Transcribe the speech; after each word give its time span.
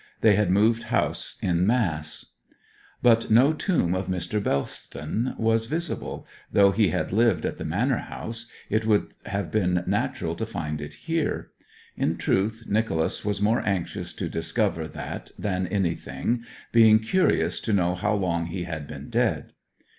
They 0.21 0.33
had 0.33 0.49
moved 0.49 0.85
house 0.85 1.37
in 1.43 1.67
mass. 1.67 2.31
But 3.03 3.29
no 3.29 3.53
tomb 3.53 3.93
of 3.93 4.07
Mr. 4.07 4.41
Bellston 4.41 5.35
was 5.37 5.67
visible, 5.67 6.25
though, 6.51 6.71
as 6.71 6.77
he 6.77 6.87
had 6.87 7.11
lived 7.11 7.45
at 7.45 7.59
the 7.59 7.65
manor 7.65 7.99
house, 7.99 8.47
it 8.67 8.83
would 8.87 9.13
have 9.27 9.51
been 9.51 9.83
natural 9.85 10.33
to 10.37 10.45
find 10.47 10.81
it 10.81 10.95
here. 11.05 11.51
In 11.95 12.17
truth 12.17 12.63
Nicholas 12.67 13.23
was 13.23 13.43
more 13.43 13.61
anxious 13.63 14.11
to 14.13 14.27
discover 14.27 14.87
that 14.87 15.29
than 15.37 15.67
anything, 15.67 16.45
being 16.71 16.97
curious 16.97 17.59
to 17.59 17.71
know 17.71 17.93
how 17.93 18.15
long 18.15 18.47
he 18.47 18.63
had 18.63 18.87
been 18.87 19.11
dead. 19.11 19.53